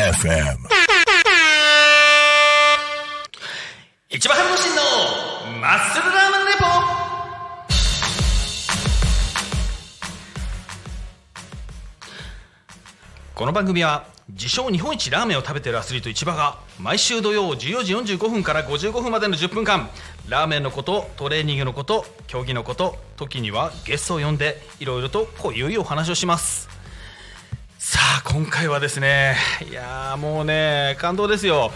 [0.00, 0.58] FM.
[4.10, 4.82] 一番ハムシンの
[5.60, 6.66] マッスルラーメンレポ
[13.34, 19.88] この番組は自称日本一ラーメンを食べてるアスリート市場が毎週土曜14時45分から55分までの10分間。
[20.28, 26.68] ラーメンのことトレーニングのこと競技のこと時にはゲストを呼んでいろいろと濃ゆいお話をします。
[27.78, 29.36] さあ今回はですね
[29.68, 31.72] いやもうね感動ですよ。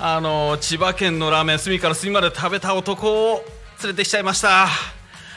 [0.00, 3.44] あの千葉県のラーメン隅から隅まで食べた男を
[3.82, 4.66] 連れてきちゃいました。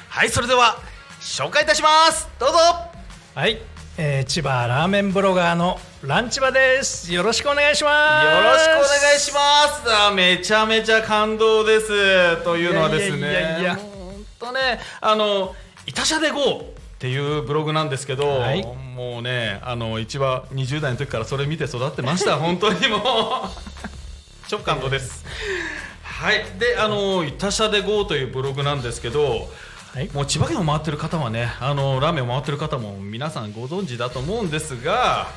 [0.10, 0.78] はいそれでは
[1.20, 2.30] 紹介いたします。
[2.40, 2.58] どうぞ。
[3.36, 3.60] はい、
[3.98, 7.14] えー千葉ラーメンブロガーのランチバです。
[7.14, 8.26] よろしくお願いします。
[8.26, 10.08] よろしくお願いします。
[10.08, 12.44] あめちゃめちゃ感動です。
[12.44, 13.20] というのはですね。
[13.20, 18.66] いやいや本当ねあの「いたしゃで GO」っていうブログなんですけど、はい。
[18.96, 22.38] もうねあの一番20代の時からそれ見て育ってました。
[22.42, 23.02] 本当にもう。
[24.48, 25.24] 超感動です。
[26.02, 26.44] はい。
[26.58, 29.48] であの「いたしゃで GO」というブログなんですけど
[29.94, 35.28] はい、もう千葉県を回ってる方はねあのラーメンを回ってる方も皆さんご存知だと思うんですが、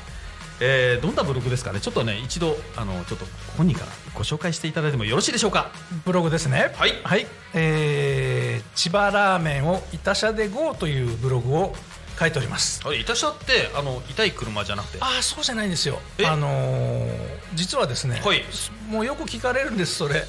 [0.61, 1.81] えーどんなブログですかね？
[1.81, 3.25] ちょっとね一度あのちょっと
[3.57, 5.71] 本人からご紹介していただいてもよろしいでしょうか？
[6.05, 6.73] ブログですね。
[6.75, 6.93] はい。
[7.03, 11.75] はい、えー千葉ラーメンをいたしゃで GO というブログを
[12.17, 12.81] 書いております。
[12.85, 13.03] あれい。
[13.05, 14.97] たしゃってあの痛い車じゃなくて？
[15.01, 15.99] ああ、そうじゃないんですよ。
[16.17, 16.25] え？
[16.25, 18.43] あのー実はですね、はい。
[18.89, 20.15] もうよく聞かれるんですそれ。
[20.15, 20.25] はい。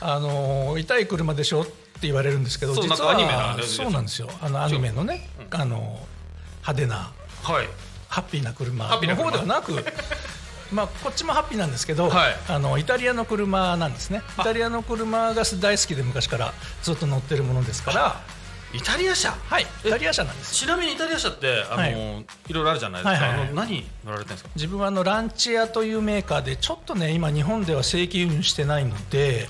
[0.00, 3.14] あのー痛い車でしょって言われるんですけど、そう実は
[3.62, 4.30] そうなんですよ。
[4.40, 5.80] あのアニメのね、あのー
[6.62, 7.12] 派手な。
[7.42, 7.68] はい
[8.08, 8.88] ハッピーな車。
[8.88, 9.72] の方ではなく、
[10.72, 12.36] まあ、こっちもハッピーなんですけど、はい。
[12.48, 14.22] あのイタリアの車なんですね。
[14.38, 18.20] イタリアの車が大好きで昔からずっと乗ってるものですから
[18.74, 19.30] イタリア車。
[19.30, 19.66] はい。
[19.84, 20.54] イタリア車なんです。
[20.54, 21.92] ちなみにイタリア車ってあの、はい。
[22.48, 23.48] い、ろいろあるじゃないですか、はいはいはい。
[23.48, 24.50] あの何乗られてるんですか？
[24.56, 29.48] 自分はあのランチアというメーカーでちょっとね今日本では正規輸入してないので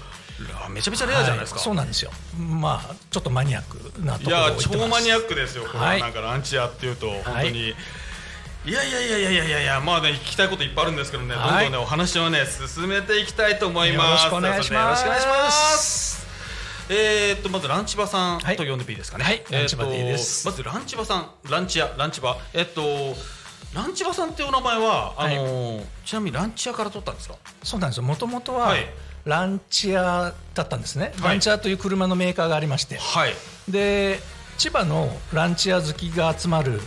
[0.63, 1.65] あめちゃめちゃレアじゃないですか、はい。
[1.65, 2.11] そうなんですよ。
[2.39, 4.69] まあちょっとマニアックなといころいてます。
[4.69, 5.85] 超マニアックですよこれは。
[5.87, 6.01] はい。
[6.01, 7.77] なんかランチ屋っていうと本当に、は
[8.67, 11.67] いい、やいやいやいやいやいやまあね聞きたいこといっぱいあるんですけどね、はい。
[11.67, 14.07] どんどんねお話をね進めていきたいと思います。
[14.07, 15.07] よろしくお願いします。
[15.07, 16.27] よろしくお願いします。
[16.89, 18.57] えー、っとまずランチバさんはい。
[18.57, 19.45] と呼んでもいいですかね、はい。
[19.51, 20.47] えーランチバでいいです。
[20.47, 22.83] まずランチバさんランチ屋ランチバえーっと
[23.73, 27.37] ランチバさんっていうお名前はあのーちなみにランチ屋から取ったんですか？
[27.63, 28.03] そうなんですよ。
[28.03, 28.85] もともとは、はい。
[29.25, 31.31] ランチアだったんですね、はい。
[31.31, 32.97] ランチアという車のメーカーがありまして。
[32.97, 33.35] はい。
[33.69, 34.19] で
[34.59, 36.81] 千葉のランチ屋好きが集まる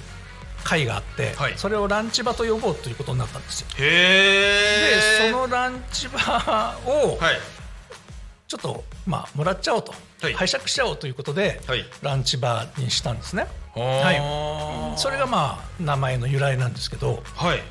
[0.64, 1.54] 会があって、はい。
[1.58, 3.68] それをランチ場と呼ぼうということになったんですよ。
[3.78, 6.18] へでえそのランチ場
[6.86, 7.40] をはい。
[8.48, 10.34] ちょっと、まあ、もらっちゃおうと、はい。
[10.34, 11.86] 拝借しちゃおうということで、はい。
[12.02, 13.48] ランチバーにしたんですね。
[13.76, 17.62] はそれがまあ名前の由来なんですけどはい。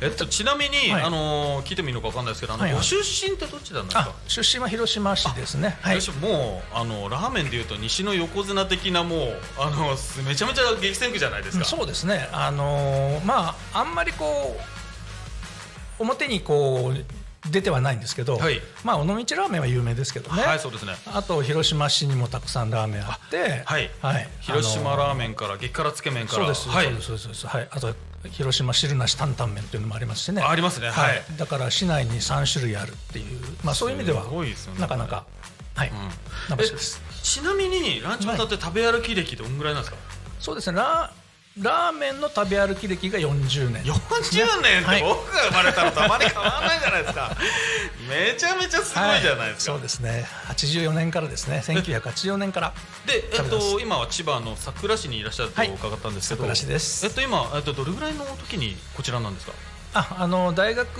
[0.00, 1.02] えっとちなみに、はい。
[1.02, 2.78] あのー聞いてもいいのかわかんないですけど、あの、はいはい。
[2.80, 4.14] ご出身ってどちらなんですあか。
[4.26, 5.78] 出身は広島市ですね。
[5.82, 6.00] はい。
[6.00, 11.64] 私もうあのラーメンでいうと西の横綱的なもうあのすめちゃめちゃ激戦区じゃないですか。
[11.64, 14.56] そうですね、あのーまあ、あんまりこ
[15.98, 18.60] う表にこう出てはないんですけど、はい。
[18.84, 20.92] まあ、尾道ラーメンは有名ですけどね、はいそうですね。
[21.06, 23.90] あと広島市にもたくさんラーメンあって、はい。
[24.00, 26.38] はい、広島ラーメンから激辛つけ麺から。
[26.38, 26.86] そうです、はい。
[26.86, 27.46] そうですそうです。
[27.46, 27.94] はい、あと
[28.28, 30.42] 広島汁なし担々麺というのもありますしね。
[30.42, 30.90] ありますね。
[30.90, 31.22] はい。
[31.36, 34.24] だから市内に3種類あるっていう、まあ、そういう意味では
[34.78, 35.24] なかなか、
[35.74, 35.92] はい。
[36.48, 37.00] な場所です。
[37.22, 39.98] ちなみにランチバタって食べ歩き歴どんぐらいなんですか？
[40.38, 40.78] そうですね。
[40.78, 41.12] ラ
[41.58, 43.82] ラーメンの食べ歩き歴が40年。
[43.82, 45.02] 40年ってはい。
[45.02, 47.36] 僕が生まれたのとあまり変わらないじゃないですか。
[48.08, 49.72] めちゃめちゃすごいじゃないですか。
[49.72, 50.26] そうですね。
[50.48, 51.62] 84年からですね。
[51.66, 52.72] 1984年から
[53.06, 55.70] で、えっと、今は千葉の佐倉市にいらっしゃるとはい。
[55.70, 57.04] 伺ったんですけど、佐倉市です。
[57.04, 59.52] えっと、今、えっと、どれぐらいの時にこちらなんですか？
[59.92, 60.98] ああの大学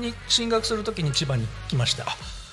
[0.00, 2.04] に進学するときに千葉に来ました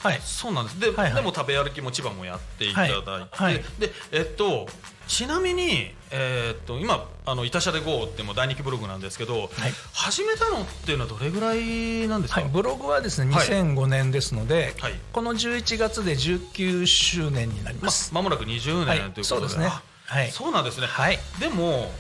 [0.01, 0.19] はい。
[0.23, 0.79] そうなんです。
[0.79, 1.13] で,、はいはい。
[1.15, 3.27] でも食べ歩きも千葉もやっていただいて、はい。
[3.31, 3.63] はい。
[3.79, 4.67] でえっと
[5.07, 9.51] ちなみに、えっと今あの「いたしゃで GO」ってもう大人気ブログなんですけど、はい。
[9.93, 13.47] 始めたのっていうのはどれぐらいなんですか、はい、ブログはですねはい。
[13.47, 14.93] 2005年ですので、はい。
[15.11, 19.65] この11月で19周年になりまます、まもなく20はい年ということで,、そうですね。
[19.67, 20.31] あはい。
[20.31, 21.19] そうなんですね、はい。
[21.39, 21.91] でも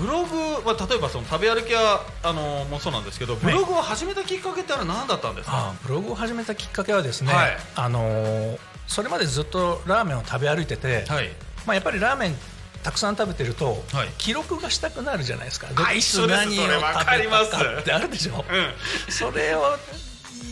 [0.00, 7.56] ブログは例えばその食べ歩きはあのもそうなんですけどブログを始めたきっかけってあれ何だったんですか、あブログを始めたきっかけはですね、はい。
[7.74, 8.58] あのー
[8.88, 11.28] それまでずっとラーメンを食べ歩いてて、はい。
[11.66, 12.34] まあ、やっぱりラーメン
[12.82, 14.08] たくさん食べてると、はい。
[14.16, 19.12] 記録がしたくなるじゃないですか、あい何を食べたかってあるでしょ、 うん。
[19.12, 19.76] それを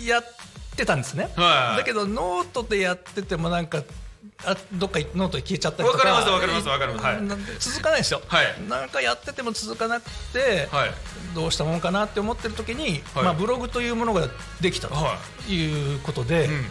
[0.05, 0.25] やっ
[0.77, 1.79] てたんですね、はい。
[1.79, 3.83] だけどノートでやっててもなんか
[4.45, 5.99] あどっかノートで消えちゃったりとか。
[5.99, 7.05] わかりますわかりますわかります。
[7.05, 7.17] はい。
[7.59, 8.47] 続かないですよ、はい。
[8.69, 10.91] なんかやってても続かなくて、はい。
[11.35, 13.25] どうしたもんかなって思ってる時に、はい。
[13.25, 14.29] まあ、ブログというものが
[14.61, 15.19] できたとは
[15.49, 15.95] い。
[15.95, 16.65] うことで、うん。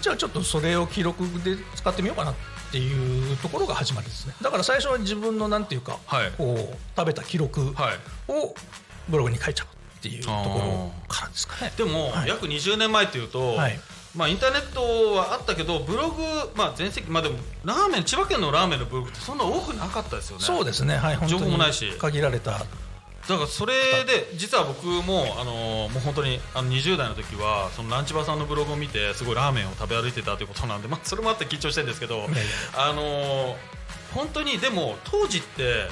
[0.00, 2.34] じゃあちょっとそれを記録で使ってみようかなっ
[2.72, 4.34] ていうところが始まりですね。
[4.40, 6.32] だから最初は自分のなんていうか、はい。
[6.38, 8.32] こう食べた記録はい。
[8.32, 8.54] を
[9.08, 11.72] ブログに書いちゃうっていうところからですかね。
[11.76, 12.28] でも、はい。
[12.28, 13.78] 約20年前というと、はい
[14.16, 16.22] まあ、インターネットはあったけどブログ、
[16.56, 20.44] まあ、全盛期、まあ、でもラーメン千葉県のラーメンのブログってそんな多くなかったですよね。
[20.44, 21.92] そうですね、はい、情報もないし。
[21.96, 22.58] 限られた。
[23.28, 23.74] だからそれ
[24.04, 32.26] で実は僕もあのもう本当にあの20代の時はそのランチバーさんのブログを見てすごいラーメンを食べ歩いてたということなんで、まあ、それもあって緊張してるんですけど
[32.76, 33.54] あの
[34.12, 35.86] 本当にでも当時って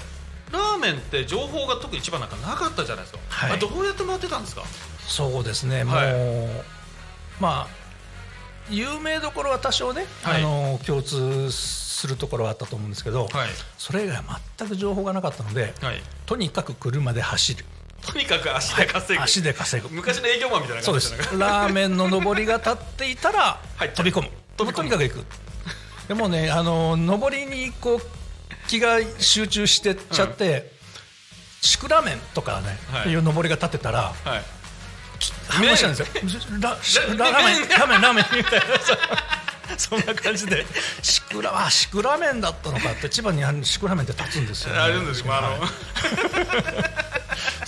[0.50, 3.52] ラーメンって情報が特に一番なんかなかったじゃないですか、はい。
[3.52, 4.64] あどうやって回ってたんですか？
[5.06, 6.14] そうですね、もう、はい
[7.38, 7.87] まあ
[8.70, 10.42] 有名どころは多少ね、はい。
[10.42, 13.48] あの共通するところはあったと思うんですけど、はい。
[13.76, 16.02] それ以外は全く情報がなかったので、はい。
[16.26, 17.64] とにかく車で走る、
[18.06, 19.94] とにかく足で稼ぐ、足で稼ぐ。
[19.94, 21.38] 昔の営業マンみたいなそうで感じす。
[21.38, 23.90] ラーメンの上りが立っていたらはい。
[23.90, 25.24] 飛び込む、とにかく行く。
[26.08, 28.00] でもねあの上りにこう
[28.66, 30.72] 気が集中してっちゃって、
[31.60, 33.10] シクラメンとかね、はい。
[33.10, 34.57] い、う上りが立ってたらはい
[35.48, 36.06] 反応したんですよ。
[36.60, 37.68] ラシララーメン。
[37.68, 38.66] ラーメンラーメンみたいな。
[39.76, 40.64] そんな感じで。
[41.02, 45.22] シクラあシクラメンだったのかって千葉にあるシクラメンって立つんですよ、ね、あるんです。
[45.22, 45.60] けど、まああの。
[45.60, 45.70] は い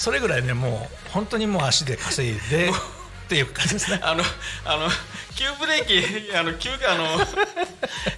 [0.01, 2.73] それぐらいねもう本当にもう足で稼いで
[3.31, 4.25] っていう感じですねあの
[4.65, 4.89] あの
[5.37, 7.25] 急ブレーキあの急あの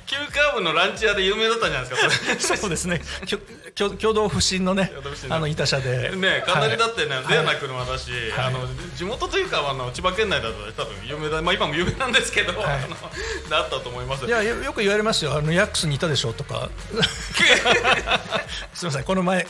[0.06, 3.03] 急カーブのランチ屋で有名だったんじゃないですかそそうですね。
[3.76, 4.91] 共同不審のね
[5.29, 6.11] あの板車で。
[6.11, 8.61] れねかなりだってね、はいレアな車だし、はいあの
[8.97, 12.97] 地元というかあの千葉県内だと多分有名だまあ今も有名なんですけど、はいあの
[13.50, 15.35] だったと思いますいやよよく言われますよ。
[15.37, 16.70] あのヤックスにいたでしょとか。
[18.82, 19.05] すみません。
[19.05, 19.46] この前はい。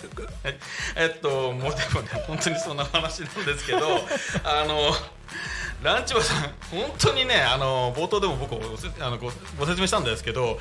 [0.94, 3.78] えっともうでもね本当にそんな話なんですけど
[4.44, 4.92] あの
[5.82, 8.54] ランチバさん本当にねあの冒頭でも僕
[9.00, 10.60] あのごご説明したんですけど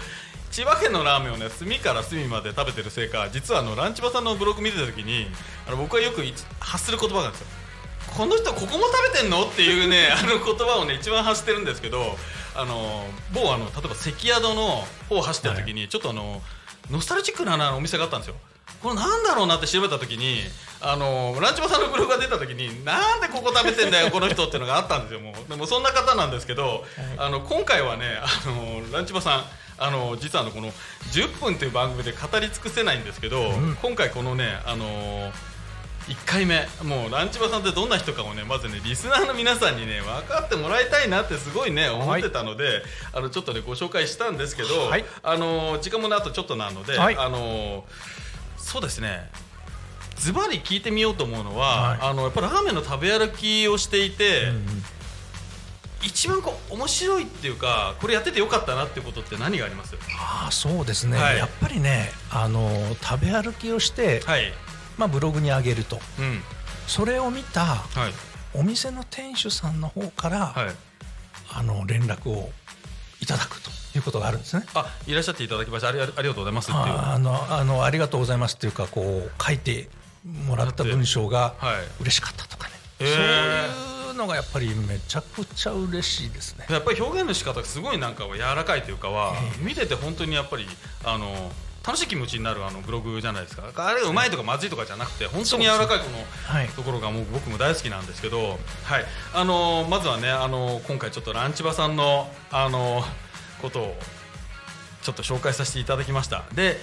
[0.52, 5.28] 千葉県のラーメンをね隅から隅まで食べてるせいか実はあのランチバさんのブログ見てた時に
[5.68, 7.48] あの僕はよくい発する言葉なんですよ。
[8.16, 12.18] この人ここも食べてんのっていうね あの言葉をね一番発してるんですけど
[12.56, 16.42] あの某あの例えば関宿の方を走ってる時に、ちょっとあの
[16.90, 18.36] ノスタルジックなあのお店があったんですよ
[18.82, 20.40] これなんだろうなって調べた時に
[20.82, 25.50] あのランチバさんのブログが出た時になんでここ食べてんだよこの人っていうのがあったんですよもう。
[25.50, 26.84] でもそんな方なんですけど、
[27.18, 29.44] あの今回はねあのランチバさん
[29.78, 30.72] あの実はあのこの
[31.12, 33.52] 10分という番組で語り尽くせないんですけど、
[33.82, 35.32] 今回このねあの
[36.08, 42.82] 1回目もうランチバさんってどんな人かをねまずねリスナーの皆さんにね分かってもらいたいなってすごいね思ってたので、
[43.14, 45.06] あのちょっとねご紹介したんですけど、はい。
[45.22, 47.18] あの時間もねあとちょっとなので、はい。
[47.18, 47.86] あの
[48.62, 49.30] そうですね。
[50.16, 52.00] ズバリ聞いてみようと思うのは、はい。
[52.02, 54.52] あのやっぱラーメンの食べ歩きをしていて、
[56.04, 59.96] 一番こう面白いっていうかこれやっててよかったなっていうことって何があります？
[60.20, 61.38] ああそうですね、はい。
[61.38, 62.70] やっぱりねあの
[63.02, 64.54] 食べ歩きをして、はい、
[64.98, 66.00] まあブログに上げると。
[66.20, 66.42] うん。
[66.88, 68.14] それを見たはい。
[68.54, 70.76] お店の店主さんの方から、はい、
[71.54, 72.52] あの連絡を
[73.22, 74.66] いただくということがあるんですね。
[74.74, 76.86] あいらっしゃっていただきましてありありがとうございますっていう。
[76.96, 79.90] ああのあのありがとうございますっていうかこう書いて
[80.48, 81.76] もらった文章がはい。
[82.02, 83.12] 嬉しかったとかね、へー。
[84.04, 86.66] そういうのがやっぱりめちゃくちゃ嬉しいですね。
[86.70, 90.68] やっぱり表現の仕方がすごいなんか柔らかいというかは、見てて本当にやっぱり
[91.04, 91.52] あの
[91.84, 93.64] 楽しい気持ちになるあのブログじゃないですか。
[93.76, 96.68] あれがうまいとかまずいとかじゃなくて本当に柔らかいこのはい。
[96.70, 99.06] ところがもう僕も大好きなんですけど、はい。
[99.34, 103.04] あのまずはねあの今回ちょっとランチバさんのあの
[103.62, 103.96] ことを
[105.02, 106.78] ちょっと紹介させていただきましたで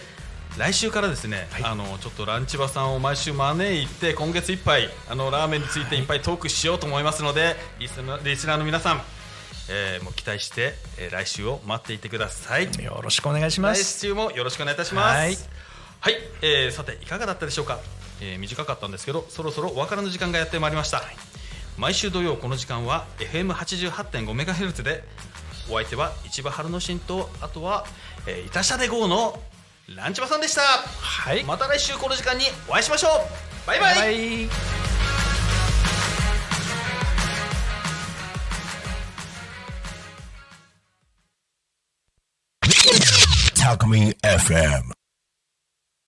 [0.56, 9.00] 来週からですね、はいあのちょっとランチバさんを毎週招いて今月いっぱいあのラーメンについていっぱいトークしようと思いますので、リスナーリスナーの皆さん、
[9.70, 12.64] えーもう期待して、えー来週を待っていてください。
[12.82, 14.00] よろしくお願いしま来す。
[14.00, 15.14] 週もよろしくお願いいたします。
[15.14, 15.36] ははいい、
[16.42, 17.78] えーさていかがだったでしょうか、
[18.20, 21.02] えー短かったんですけどそろそろお別れの時間がやってまいりました。
[21.76, 25.04] 毎週土曜この時間は FM88.5 メガヘルツで
[25.70, 27.84] お相手は市場春之進とあとは、
[28.26, 29.38] えー、いたしゃで GO の
[29.94, 30.62] ランチバさんでした。
[30.62, 31.44] はい。
[31.44, 33.66] また来週この時間にお会いしましょう。
[33.66, 33.94] バイバイ。
[33.94, 34.52] バイバ
[44.22, 44.97] FM.